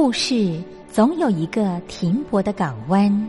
[0.00, 3.28] 故事总有一个停泊的港湾。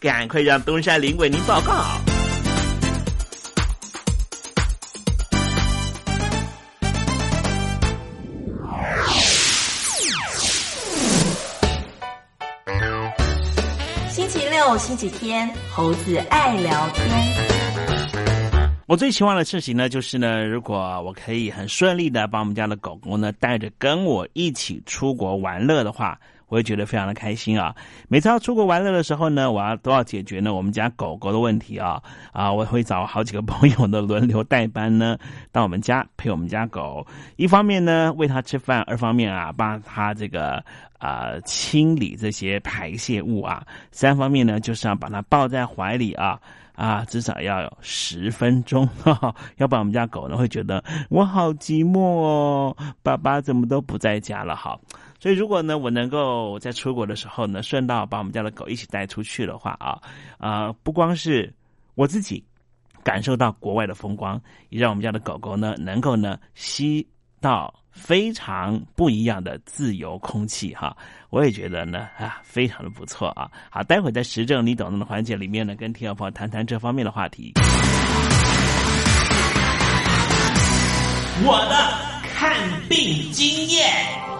[0.00, 1.84] 赶快让东山林为您报告。
[14.08, 17.06] 星期六、星期天，猴子爱聊天。
[18.86, 26.18] 我最希望的事情呢，就是呢，如果我可以很顺利的把我们家的狗狗呢带着跟我一起出国玩乐的话。
[26.50, 27.74] 我也觉得非常的开心啊！
[28.08, 32.02] 每次要出国玩乐的时候呢，我要都要解决呢我们家狗狗的问题啊
[32.32, 32.52] 啊！
[32.52, 35.16] 我会找好几个朋友的轮流代班呢，
[35.52, 37.06] 到我们家陪我们家狗。
[37.36, 40.62] 一方面呢喂它吃饭，二方面啊帮它这个
[40.98, 46.36] 啊清理这些排泄物啊，三方面呢就是要把它抱在怀里啊
[46.74, 48.88] 啊，至少要有十分钟，
[49.58, 54.56] 要不然我们家狗呢会觉得我好寂寞哦，爸爸怎么都不在家了？
[54.56, 54.80] 好。
[55.20, 60.00] 所以，如果呢，我能够在出国的时候呢，顺道把我们家的狗一起带出去的话啊，
[60.38, 61.52] 啊，不光是
[61.94, 62.42] 我自己
[63.04, 64.40] 感受到国外的风光，
[64.70, 67.06] 也让我们家的狗狗呢，能够呢吸
[67.38, 70.96] 到非常不一样的自由空气哈。
[71.28, 73.50] 我也觉得呢啊，非常的不错啊。
[73.70, 77.52] 好，待会在时政你懂的环节里面呢，跟听众朋友谈谈这方面的话题。
[81.44, 82.50] 我的看
[82.88, 84.39] 病经验。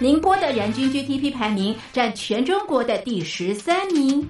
[0.00, 4.28] 宁波的人均 GDP 排名占全中国的第十三名。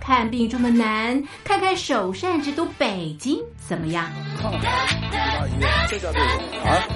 [0.00, 3.38] 看病这么难，看看首善之都北京
[3.68, 4.08] 怎么样？
[5.88, 6.20] 这叫对
[6.64, 6.88] 啊！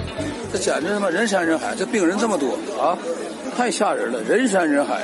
[0.51, 2.97] 这简直他妈人山人海，这病人这么多啊，
[3.57, 5.01] 太吓人了，人山人海。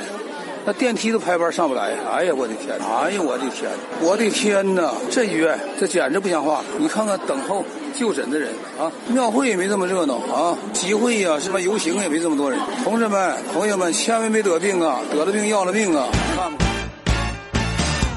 [0.64, 2.76] 那电梯都排班上不来，哎呀，我的天！
[2.80, 3.70] 哎呀，我的天！
[4.00, 4.92] 我的天哪！
[5.10, 6.64] 这医院这简直不像话！
[6.78, 7.64] 你看看等候
[7.98, 12.60] 就诊的人啊，庙会也没这么热闹啊，集会呀，什么游行也没这么多人。
[12.84, 15.00] 同志们、朋友们，千万别得病啊！
[15.10, 16.06] 得了病要了命啊！
[16.36, 16.64] 看吧。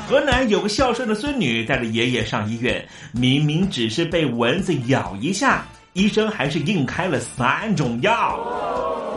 [0.08, 8.40] 河南有个孝顺的孙女带着爷爷上医院，明明只是被蚊子咬一下，医生还是硬开了三种药。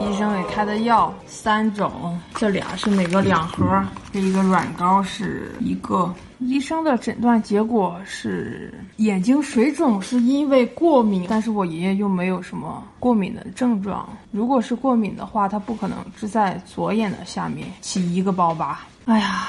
[0.01, 6.11] 医生给开的药三种，这俩是每个两盒，这一个软膏是一个。
[6.47, 14.09] 医生的诊断结果是眼睛水肿是因为过敏，但是我爷爷又没有什么过敏的症状。
[14.31, 18.87] 如果是过敏的话，他不可能只在左眼的下面起一个包吧。
[19.07, 19.49] 哎呀，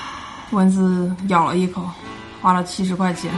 [0.52, 1.84] 蚊子咬了一口，
[2.42, 3.32] 花了七十块钱。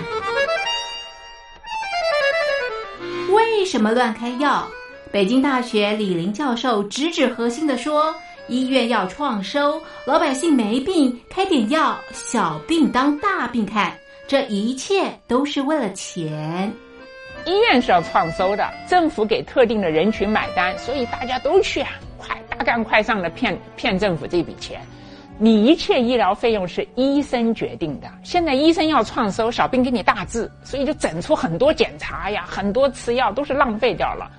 [3.34, 4.68] 为什么乱开药？
[5.12, 8.14] 北京大学李林教授直指核心的说
[8.48, 13.94] ：“医院要创收，老百姓没病，开点药，小病当大病看，
[14.26, 16.72] 这一切都是为了钱。
[17.46, 24.80] 医院是要创收的，政府给特定的人群买单，所以大家都去啊，快大干快上的骗骗政府这笔钱。
[25.38, 28.08] 你一切医疗费用是医生决定的。
[28.24, 34.32] 现在医生要创收，小病给你大治，所以就整出很多检查呀，很多吃药都是浪费掉了。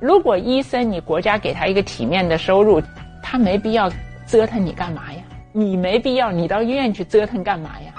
[0.00, 2.82] 如果医生你国家给他一个体面的收入，
[3.24, 3.90] 他没必要
[4.26, 5.22] 折腾你干嘛呀？
[5.52, 7.92] 你没必要，你到医院去折腾干嘛呀？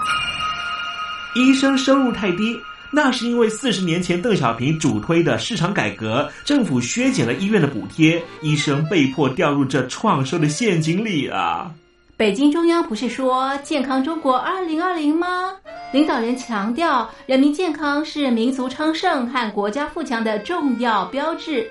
[1.34, 2.56] 医生收入太低，
[2.92, 11.70] 那是因为四十年前邓小平主推的市场改革，政府削减了医院的补贴，医生被迫掉入这创收的陷阱里啊。
[12.16, 15.52] 北京中央不是说“健康中国二零二零”吗？
[15.92, 21.70] 领导人强调，人民健康是民族昌盛和国家富强的重要标志。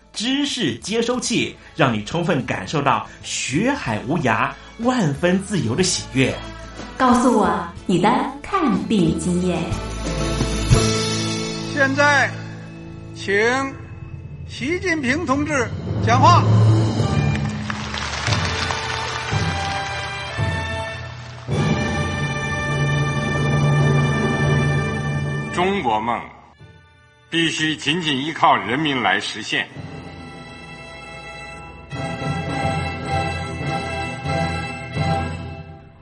[0.13, 6.35] 知识接收器，让你充分感受到学海无涯、万分自由的喜悦。
[6.97, 8.09] 告诉我你的
[8.41, 9.59] 看病经验。
[11.73, 12.29] 现在，
[13.15, 13.33] 请。
[14.47, 15.65] 习近平同志
[16.05, 16.43] 讲话。
[25.53, 26.21] 中国梦
[27.29, 29.69] 必须紧紧依靠人民来实现。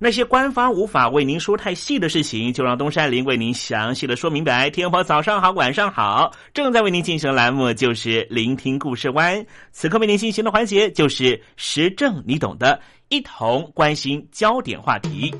[0.00, 4.70] 那些官方无法为您说太细的事情，就让东山林为您详细的说明白。
[4.70, 9.44] 天婆早上好，晚上好，正在为您进行的栏目就是聆听故事湾。
[9.72, 15.34] 此刻为您进行的环节就是时政，你懂的，一同关心焦点话题。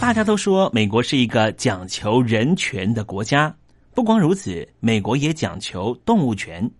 [0.00, 3.54] 大家都说美国是一个讲求人权的国家，
[3.94, 6.70] 不光如此，美国也讲求动物权。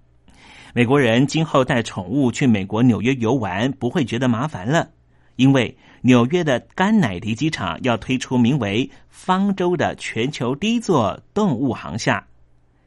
[0.74, 4.88] 美国人今后带宠物去美国纽约游玩，不会觉得麻烦了，
[5.36, 12.26] 因为纽约的甘乃迪机场要推出名为“方舟”的全球第一座动物航厦，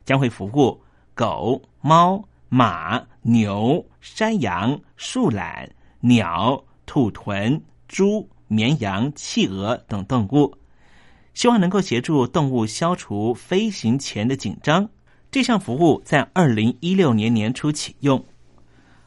[0.04, 0.82] 将会服务
[1.14, 8.28] 狗、猫、马、牛、山羊、树懒、鸟、兔豚、猪。
[8.48, 10.56] 绵羊、企鹅等动物，
[11.36, 14.90] 希望能够协助动物消除飞行前的紧张。
[15.30, 18.26] 这项服务在二零一六年年初启用。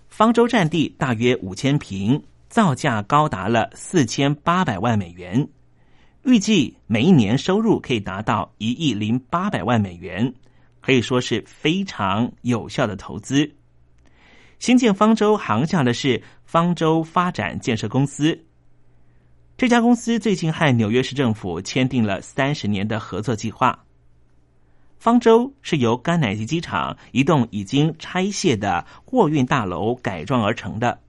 [0.08, 5.49] 方舟占地大约五千平，造价高达了四千八百万美元，
[6.23, 10.32] 预计每一年收入可以达到一亿零八百万美元，
[10.80, 13.50] 可以说是非常有效的投资。
[14.58, 18.38] 新建方舟航厦的是方舟发展建设公司。
[19.58, 23.76] 这家公司最近和纽约市政府签订了三十年的合作计划。
[25.00, 31.00] 方舟是由甘乃迪机场一栋已经拆卸的货运大楼改装而成的，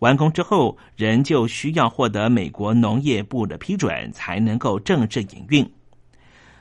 [0.00, 5.64] 完工之后仍旧需要获得美国农业部的批准才能够正式营运。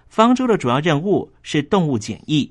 [0.08, 2.48] 方舟的主要任务是动物检疫，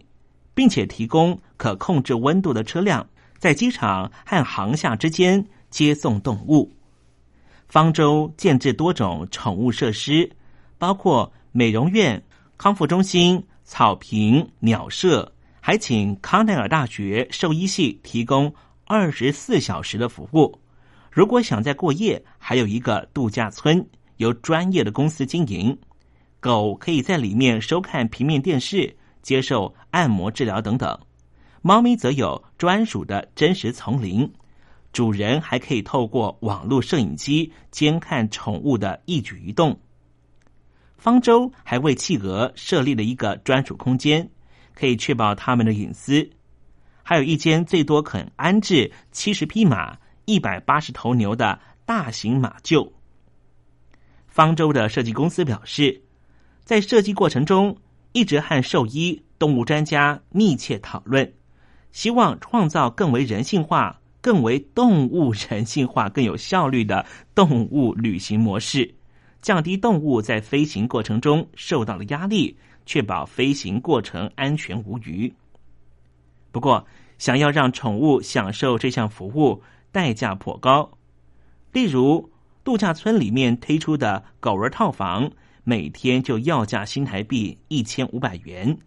[0.54, 3.06] 并且提供可控制温度的车辆
[3.38, 6.68] 在机场和航厦之间接送动物。
[7.72, 10.30] 方舟建制多种宠物设施，
[10.76, 12.22] 包括美容院、
[12.58, 20.60] 康复中心、草坪、鸟舍，还请康奈尔大学兽医系提供二十四小时的服务。
[21.10, 23.82] 如果想在过夜，还有一个度假村，
[24.18, 25.74] 由专业的公司经营。
[26.40, 30.94] 狗可以在里面收看平面电视、接受按摩治疗等等。
[31.62, 34.30] 猫咪则有专属的真实丛林。
[34.92, 39.80] 主人还可以透过网络摄影机监看宠物的一举一动。
[40.96, 44.30] 方舟还为企鹅设立了一个专属空间，
[44.74, 46.30] 可以确保它们的隐私。
[47.02, 52.92] 还有一间最多肯安置七十匹马、一百八十头牛的大型马厩。
[54.28, 56.02] 方舟的设计公司表示，
[56.62, 57.76] 在设计过程中
[58.12, 61.32] 一直和兽医、动物专家密切讨论，
[61.90, 64.01] 希望创造更为人性化。
[64.22, 68.94] 更为动物人性化、更有效率的动物旅行模式，
[69.42, 72.56] 降低动物在飞行过程中受到的压力，
[72.86, 75.34] 确保飞行过程安全无虞。
[76.52, 76.86] 不过，
[77.18, 80.88] 想要让宠物享受这项服务，代价颇高。
[81.72, 82.30] 例如，
[82.62, 85.30] 度假村里面推出的狗儿套房，
[85.64, 88.78] 每天就要价新台币一千五百元，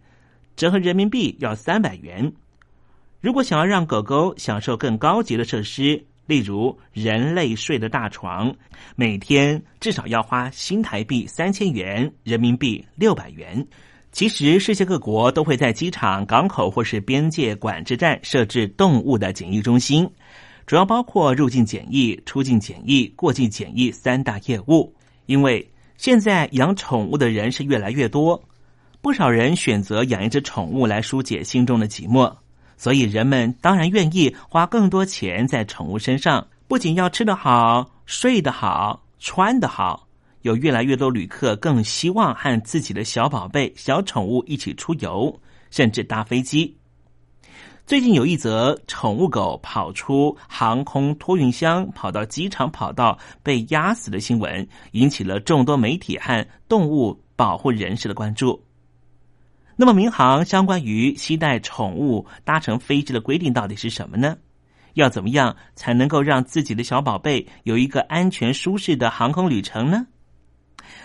[0.56, 2.32] 折合人民币要三百元。
[3.26, 8.54] 如果想要让狗狗享受更高级的设施，例如人类睡的大床，
[8.94, 13.66] 每天至少要花新台币三千元，人民币六百元。
[14.12, 20.08] 其实，世界各国都会在机场、港口或是边界管制站设置动物的检疫中心，
[20.64, 24.94] 主要包括入境检疫、出境检疫、过境检疫三大业务。
[25.26, 28.40] 因为现在养宠物的人是越来越多，
[29.00, 32.32] 不少人选择养一只宠物来疏解心中的寂寞。
[32.76, 36.46] 所以，人们当然愿意花更多钱在宠物身上。
[36.68, 40.08] 不仅要吃得好、睡得好、穿得好，
[40.42, 46.76] 有越来越多旅客更希望和自己的小宝贝、小宠物一起出游，甚至搭飞机。
[47.86, 58.60] 最近有一则宠物狗跑出航空托运箱，跑到机场跑道被压死的新闻，引起了众多媒体和动物保护人士的关注。
[59.78, 64.38] 那么，民航相关于携带宠物搭乘飞机的规定到底是什么呢？
[64.94, 70.06] 要怎么样才能够让自己的小宝贝有一个安全舒适的航空旅程呢？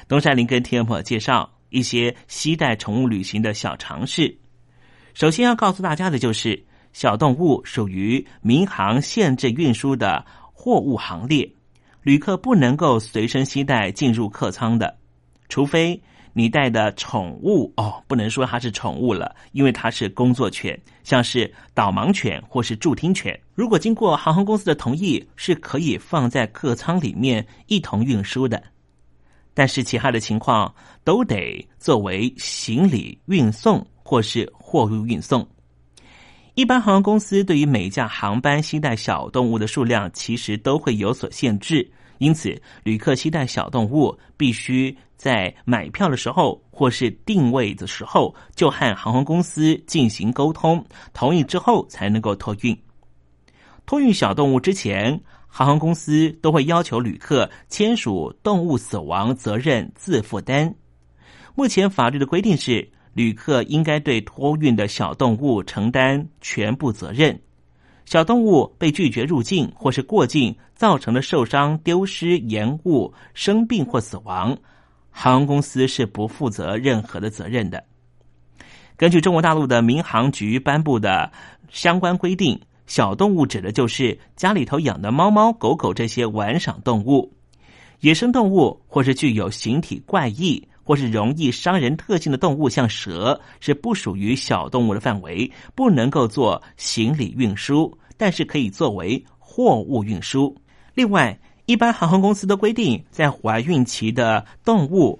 [0.07, 4.37] 东山林跟天婆介绍一些携带宠物旅行的小常识。
[5.13, 11.51] 首先要告诉大家的就是，小动物属于民航限制运输的货物行列，
[12.03, 14.97] 旅客不能够随身携带进入客舱的，
[15.49, 16.01] 除非。
[16.33, 23.37] 你带的宠物哦，不能说它是宠物了，因为它是工作犬，像是导盲犬或是助听犬。
[23.53, 28.61] 如果经过航空公司的同意，是可以放在客舱里面一同运输的。
[29.53, 35.45] 但是其他的情况都得作为行李运送或是货物运送。
[36.55, 41.89] 一般航空公司对于每架航班携带小动物的数量，其实都会有所限制。
[42.21, 52.77] 因此，旅客携带小动物必须在买票的时候或是定位的时候，就和航空公司进行沟通，同意之后才能够托运。
[53.87, 60.75] 托运小动物之前，航空公司都会要求旅客签署动物死亡责任自负单。
[61.55, 67.41] 目前法律的规定是，旅客应该对托运的小动物承担全部责任。
[68.11, 74.57] 小动物被拒绝入境或是过境造成的受伤、丢失、延误、生病或死亡，
[75.09, 77.81] 航空公司是不负责任何的责任的。
[78.97, 81.31] 根据中国大陆的民航局颁布的
[81.69, 87.31] 相关规定，小动物指的就是家里头养的猫猫、狗狗这些玩赏动物。
[88.01, 100.55] 野生动物或是具有形体怪异或是容易伤人特性的动物，像蛇，是不属于小动物的范围，不能够做行李运输，但是可以作为货物运输。
[100.93, 105.19] 另外，一般航空公司都规定，在怀孕期的动物。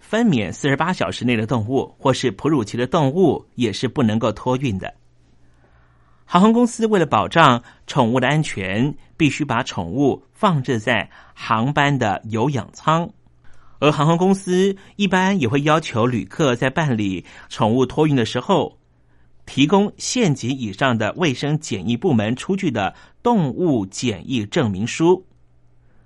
[0.00, 4.92] 分娩四十八小时内的动物，或是哺乳期的动物，也是不能够托运的。
[6.24, 13.08] 航空公司为了保障宠物的安全，必须把宠物放置在航班的有氧舱，
[13.78, 18.76] 而航空公司一般也会要求旅客在办理宠物托运的时候，
[19.52, 25.26] 提供县级以上的卫生检疫部门出具的动物检疫证明书。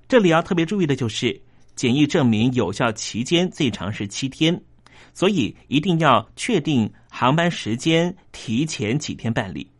[0.09, 1.41] 这里要特别注意的就是。
[1.77, 4.61] 检疫证明有效期间最长是七天，
[5.15, 9.71] 所以一定要确定航班时间，提前几天办理。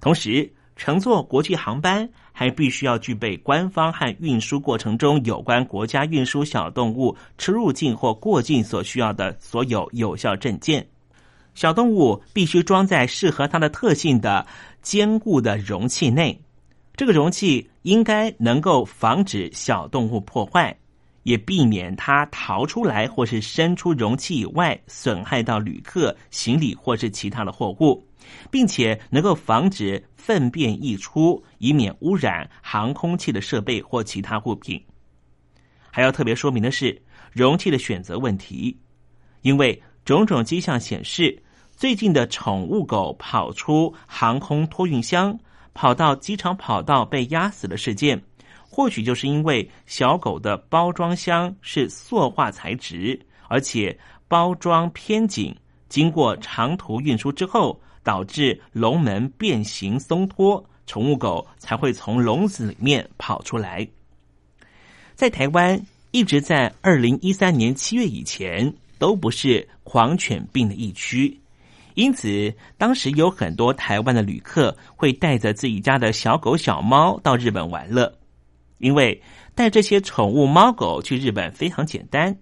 [0.00, 10.84] 同时，乘坐国际航班还必须要具备官方和运输过程中有关国家运输小动物出入境或过境所需要的所有有效证件。
[11.56, 14.46] 小动物必须装在适合它的特性的
[14.80, 16.40] 坚固的容器内，
[16.94, 20.78] 这个容器应该能够防止小动物破坏。
[21.24, 28.06] 也避免它逃出来，或是伸出容器以外，损害到旅客行李或是其他的货物，
[28.48, 34.80] 并且能够防止粪便溢出，以免污染航空器的设备或其他物品。
[35.90, 38.78] 还要特别说明的是，容器的选择问题，
[39.42, 41.36] 因为种种迹象显示，
[41.76, 45.38] 最近的宠物狗跑出航空托运箱，
[45.74, 48.20] 跑到机场跑道被压死的事件。
[48.66, 55.54] 或许就是因为小狗的包装箱是塑化材质，而且包装偏紧，
[55.90, 63.86] 经过长途运输之后，导致笼门变形松脱，宠物狗才会从笼子里面跑出来。
[65.14, 65.78] 在台湾，
[66.10, 71.38] 一直在二零一三年七月以前都不是狂犬病的疫区，
[71.96, 78.14] 因此当时有很多台湾的旅客会带着自己家的小狗小猫到日本玩乐。
[78.78, 79.22] 因为
[79.54, 82.36] 带这些宠物猫狗去日本非常简单，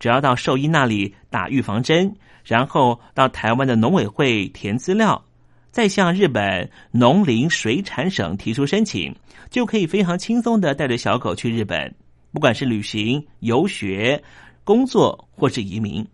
[0.00, 2.12] 只要到兽医那里打预防针，
[2.44, 5.24] 然后到台湾的农委会填资料，
[5.70, 9.14] 再向日本农林水产省提出申请，
[9.48, 11.94] 就可以非常轻松的带着小狗去日本，
[12.32, 14.20] 不管是旅行、游学、
[14.64, 16.04] 工作或是移民。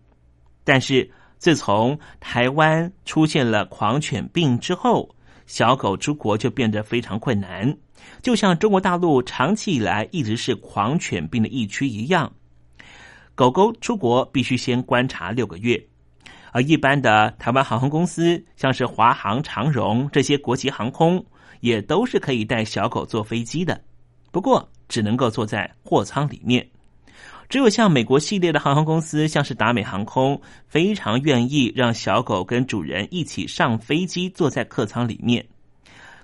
[0.63, 1.09] 但是
[1.45, 5.07] 自从台湾出现了狂犬病之后，
[5.45, 7.71] 小狗出国就变得非常困难。
[8.23, 12.33] 就像中国大陆长期以来一直是狂犬病的疫区一样，
[13.35, 15.79] 狗狗出国必须先观察六个月，
[16.51, 21.23] 而一般的台湾航空公司，像是华航、长荣这些国际航空，
[21.59, 23.79] 也都是可以带小狗坐飞机的，
[24.31, 26.67] 不过只能够坐在货舱里面。
[27.47, 35.45] 只有像美国系列的航空公司，像是达美航空，非常愿意让小狗跟主人一起上飞机，坐在客舱里面。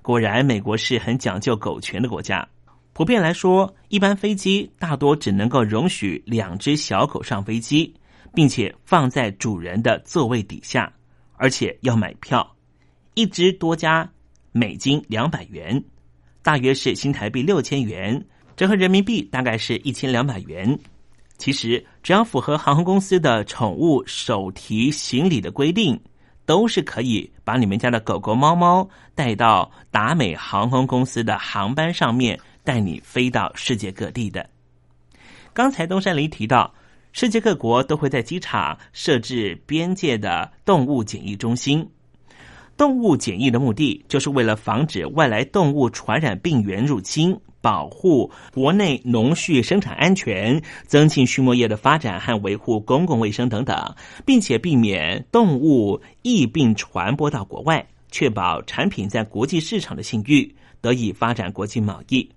[0.01, 2.47] 果然，美国是很讲究狗权的国家。
[2.93, 7.93] 普遍来说，一般飞机大多只能够容许两只小狗上飞机，
[8.33, 10.91] 并且放在主人的座位底下，
[11.37, 12.55] 而且要买票，
[13.13, 14.09] 一只多加
[14.51, 15.81] 美金两百元，
[16.41, 18.25] 大约是新台币六千元，
[18.57, 20.77] 折合人民币大概是一千两百元。
[21.41, 25.99] 其实，只要符合航空公司的宠物手提行李的规定。
[26.43, 34.49] 都是可以把你们家的狗狗、猫猫带到达美航空公司的航班上面，带你飞到世界各地的。
[35.53, 36.73] 刚才东山林提到，
[37.13, 41.87] 世界各国都会在机场设置边界的动物检疫中心。
[42.75, 47.39] 动物检疫的目的，就是为了防止外来动物传染病源入侵。
[47.61, 53.95] 保护国内农畜生产安全，增进畜牧业的发展和维护公共卫生等等，
[54.25, 62.27] 并且避免动物疫病传播到国外，确保产品在国际市场的信誉，得以发展国际贸易。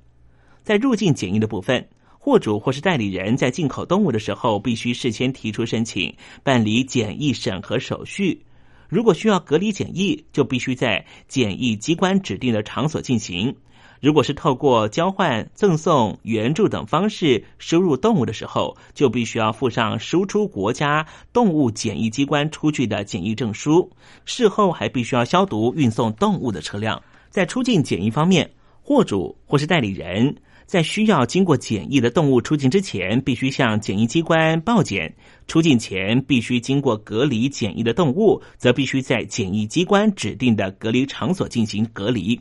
[0.62, 8.44] 在入境检疫的部分，货主或是代理人在进口动物的时候，必须事先提出申请，办理检疫审核手续。
[8.88, 13.54] 如果需要隔离检疫，就必须在检疫机关指定的场所进行。
[14.04, 23.90] 如果是透过交换、赠送、援助等方式输入动物的时候，就必须要附上输出国家动物检疫机关出具的检疫证书。
[24.26, 27.02] 事后还必须要消毒运送动物的车辆。
[27.30, 28.50] 在出境检疫方面，
[28.82, 30.36] 货主或是代理人
[30.66, 35.08] 在需要经过检疫的动物出境之前，必须向检疫机关报检；
[35.46, 42.38] 出境前必须经过隔离检疫的动物，则必须在检疫机关指定的隔离场所进行隔离。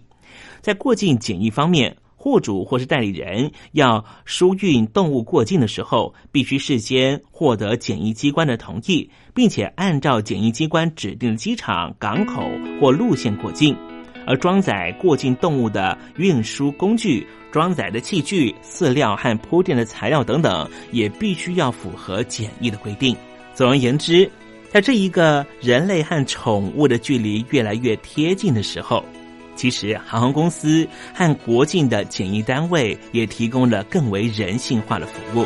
[0.64, 12.50] 在过境检疫方面，货主或是代理人要输运动物过境的时候，必须事先获得检疫机关的同意，并且按照检疫机关指定的机场、港口
[12.80, 13.76] 或路线过境。
[14.26, 23.14] 而装载过境动物的运输工具、装载的器具、饲料和铺垫的材料等等，也必须要符合检疫的规定。
[23.54, 24.32] 总而言之，
[24.70, 29.04] 在这一个人类和宠物的距离越来越贴近的时候。
[29.56, 35.46] 其实，航空公司和国境的检疫单位也提供了更为人性化的服务。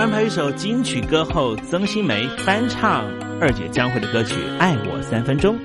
[0.00, 3.04] 安排一首金曲歌后曾心梅翻唱
[3.38, 5.58] 二姐将会的歌曲《爱我三分钟》。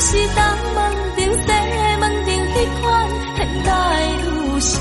[0.00, 0.40] 是东
[0.74, 0.78] 门
[1.16, 1.46] 顶西
[1.98, 2.82] 门顶迄款
[3.36, 3.68] 现代
[4.22, 4.26] 女
[4.60, 4.80] 性？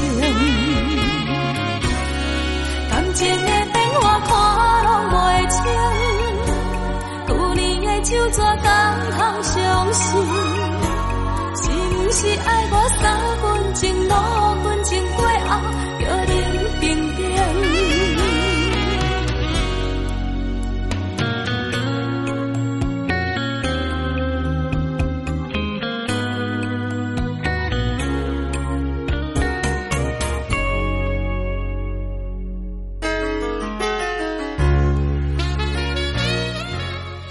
[2.89, 4.29] 感情的变化看
[4.85, 5.15] 拢袂
[5.49, 5.59] 清，
[7.27, 8.65] 旧年的手纸敢
[9.11, 9.53] 通相
[9.91, 10.05] 信？
[11.55, 13.03] 是毋是爱我三
[13.41, 14.09] 分情五
[14.63, 14.65] 分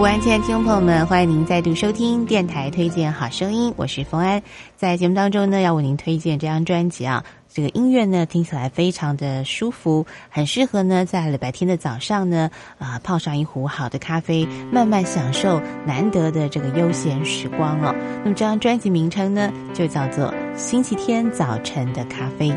[0.00, 4.42] 午安，亲爱的听众朋友们，欢迎您再度收听电台推荐好声音，我是冯安。
[4.74, 17.94] 在节目当中呢，要为您推荐这张专辑啊，这个音乐呢听起来非常的舒服，很适合呢在礼拜天的早上呢啊泡上一壶好的咖啡，慢慢享受难得的这个悠闲时光哦。
[18.24, 22.48] 那么这张专辑名称呢就叫做《星期天早晨的咖啡》。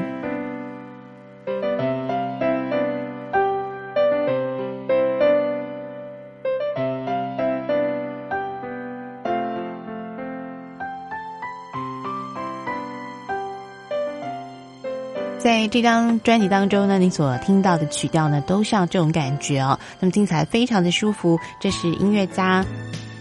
[15.54, 19.78] 在这张专辑当中呢，你所听到的曲调呢，都像这种感觉哦。
[20.00, 21.39] 那么听起来非常的舒服。
[21.60, 22.66] 这是音乐家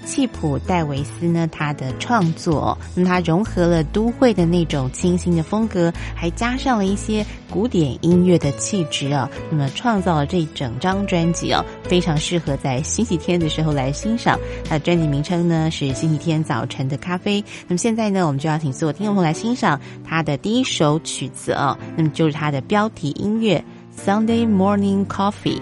[0.05, 9.29] 契普戴维斯呢他的创作，那他融合了都会的那种清新的风格，还加上了一些古典音乐的气质啊。
[9.51, 14.38] 那么创造了这整张专辑哦，非常适合在星期天的时候来欣赏。
[14.65, 17.41] 他的专辑名称呢是《星期天早晨的咖啡》。
[17.69, 23.63] 那么现在呢，我们就要请所有听众朋友来欣赏他的第一首曲子啊，那么就是他的标题音乐
[24.05, 25.61] 《Sunday Morning Coffee》。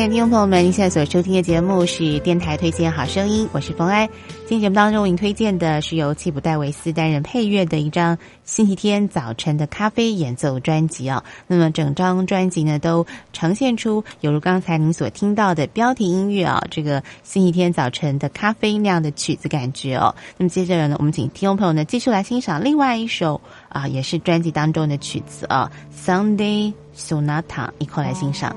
[0.00, 4.08] 亲爱的听众朋友们，您现在所收听的节目是电台推荐好声音，我是冯安。
[4.48, 11.22] 今天节目当中为您推荐的是由齐普戴维斯担任配乐的一张星期天早晨的咖啡演奏专辑哦。
[11.46, 20.14] 那么整张专辑呢，都呈现出犹如刚才您所听到的标题音乐啊，这个星期天早晨的咖啡那样的曲子感觉哦。
[20.38, 23.38] 那么接下来呢，我们请听众朋友呢继续来欣赏另外一首
[23.68, 25.70] 啊，也是专辑当中的曲子啊，
[26.06, 27.44] 《Sunday Sonata》，
[27.78, 28.56] 一块来欣赏。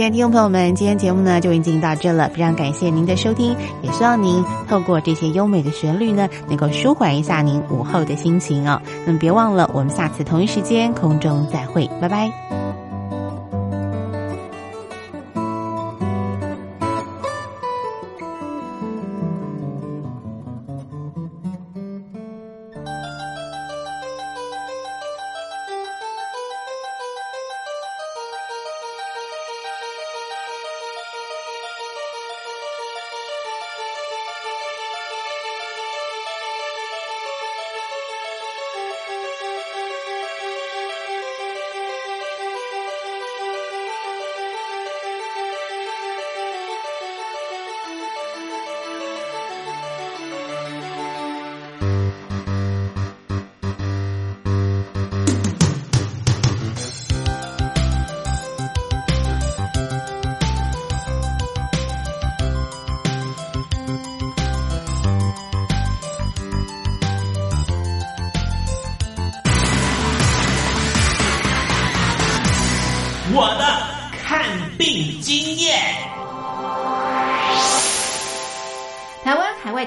[0.00, 8.80] 亲爱的听众朋友们，今天节目呢就已经到这了，非常感谢您的收听，也希望您透过这些优美的旋律呢，能够舒缓一下您午后的心情哦。
[9.04, 12.49] 那么别忘了，我们下次同一时间空中再会，拜拜。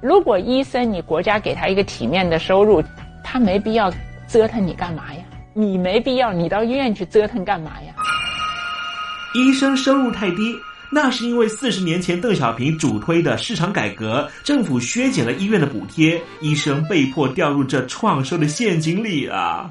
[0.00, 2.82] 如果医生你国家给他一个体面的收入，
[3.24, 3.92] 他没必要
[4.28, 5.20] 折腾你干嘛呀？
[5.54, 7.94] 你没必要，你到医院去折腾干嘛呀？
[9.34, 10.54] 医生收入太低，
[10.90, 19.70] 那是因为四十年前邓小平主推的市场改革，政府削减了医院的补贴，医生被迫掉入这创收的陷阱里啊！